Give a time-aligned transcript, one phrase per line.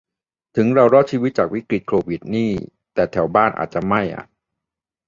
[0.55, 2.51] ถึงเรารอดชีวิตจากวิกฤติโควิดนี่
[2.93, 4.23] แต่แถวบ้านอาจไม่มีอะ